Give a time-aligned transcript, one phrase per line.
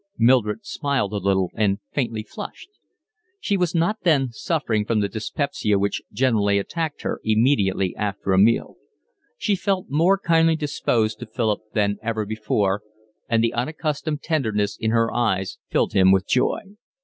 [0.17, 2.69] Mildred smiled a little and faintly flushed.
[3.39, 8.39] She was not then suffering from the dyspepsia which generally attacked her immediately after a
[8.39, 8.77] meal.
[9.37, 12.81] She felt more kindly disposed to Philip than ever before,
[13.29, 16.71] and the unaccustomed tenderness in her eyes filled him with joy.